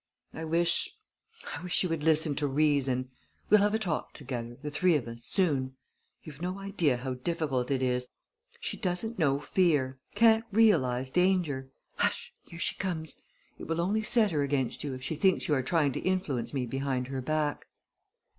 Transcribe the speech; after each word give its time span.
"I 0.33 0.45
wish 0.45 0.89
I 1.55 1.61
wish 1.61 1.75
she 1.75 1.85
would 1.85 2.01
listen 2.01 2.33
to 2.37 2.47
reason. 2.47 3.11
We'll 3.51 3.61
have 3.61 3.75
a 3.75 3.77
talk 3.77 4.13
together 4.13 4.57
the 4.63 4.71
three 4.71 4.95
of 4.95 5.07
us 5.07 5.23
soon. 5.25 5.75
You've 6.23 6.41
no 6.41 6.57
idea 6.57 6.97
how 6.97 7.13
difficult 7.13 7.69
it 7.69 7.83
is! 7.83 8.07
She 8.59 8.77
doesn't 8.77 9.19
know 9.19 9.39
fear 9.39 9.99
can't 10.15 10.43
realize 10.51 11.11
danger. 11.11 11.69
Hush! 11.97 12.33
Here 12.41 12.57
she 12.57 12.73
comes. 12.77 13.21
It 13.59 13.65
will 13.67 13.79
only 13.79 14.01
set 14.01 14.31
her 14.31 14.41
against 14.41 14.83
you 14.83 14.95
if 14.95 15.03
she 15.03 15.15
thinks 15.15 15.47
you 15.47 15.53
are 15.53 15.61
trying 15.61 15.91
to 15.91 15.99
influence 15.99 16.51
me 16.51 16.65
behind 16.65 17.09
her 17.09 17.21
back." 17.21 17.67